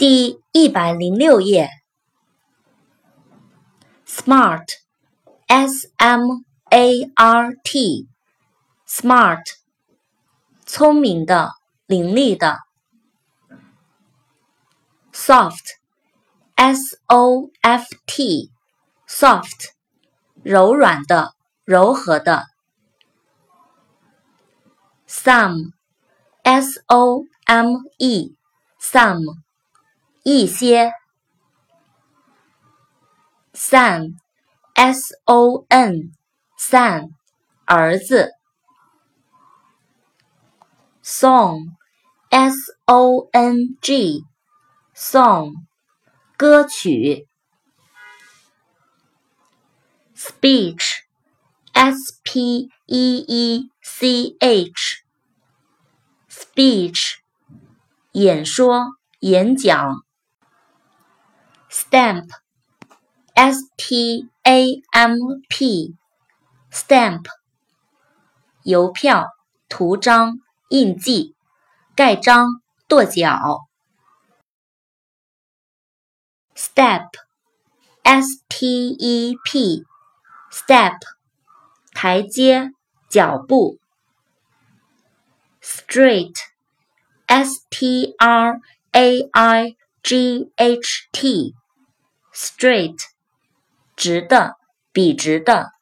[0.00, 1.68] 第一百零六页。
[4.06, 6.22] Smart，S M
[6.70, 9.42] A R T，Smart，
[10.64, 11.50] 聪明的，
[11.84, 12.60] 伶俐的。
[15.12, 19.72] Soft，S O F T，Soft，
[20.42, 22.46] 柔软的，柔和的。
[25.06, 29.42] Some，S O M E，Some。
[30.22, 30.92] 一些
[33.54, 37.12] ，son，s o n，son，
[37.64, 38.32] 儿子
[41.02, 45.54] ，song，s o n g，song，
[46.36, 47.26] 歌曲
[50.14, 54.36] ，speech，s p e e c
[56.28, 57.14] h，speech，
[58.12, 58.84] 演说、
[59.20, 60.04] 演讲。
[61.70, 62.32] Stamp,
[63.36, 65.16] s t a m
[65.48, 65.94] p,
[66.72, 67.26] stamp,
[68.64, 69.28] 邮票、
[69.68, 71.36] 图章、印记、
[71.94, 72.48] 盖章、
[72.88, 73.68] 跺脚。
[76.56, 77.06] step,
[78.02, 79.84] s t e p,
[80.50, 80.98] step,
[81.94, 82.72] 台阶、
[83.08, 83.78] 脚步。
[85.62, 86.34] straight,
[87.28, 88.60] s t r
[88.90, 91.54] a i g h t
[92.32, 92.98] straight，
[93.96, 94.56] 直的，
[94.92, 95.72] 笔直的。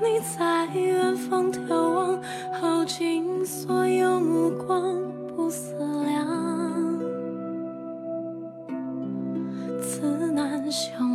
[0.00, 2.22] 你在远方眺望，
[2.52, 6.98] 耗尽所有目光，不思量，
[9.80, 10.00] 自
[10.32, 11.07] 难相。